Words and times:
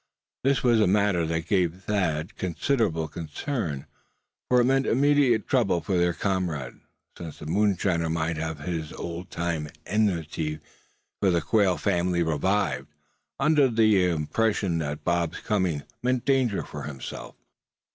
This 0.43 0.63
was 0.63 0.81
a 0.81 0.87
matter 0.87 1.27
that 1.27 1.45
gave 1.47 1.83
Thad 1.83 2.35
considerable 2.35 3.07
concern, 3.07 3.85
for 4.49 4.59
it 4.59 4.63
meant 4.63 4.87
immediate 4.87 5.47
trouble 5.47 5.79
for 5.79 5.95
their 5.95 6.11
comrade; 6.11 6.79
since 7.15 7.37
the 7.37 7.45
moonshiner 7.45 8.09
might 8.09 8.37
have 8.37 8.61
his 8.61 8.91
old 8.93 9.29
time 9.29 9.69
enmity 9.85 10.59
for 11.21 11.29
the 11.29 11.39
Quail 11.39 11.77
family 11.77 12.23
revived, 12.23 12.87
under 13.39 13.67
the 13.67 14.07
impression 14.09 14.79
that 14.79 15.03
Bob's 15.03 15.41
coming 15.41 15.83
meant 16.01 16.25
danger 16.25 16.63
for 16.63 16.81
himself. 16.85 17.35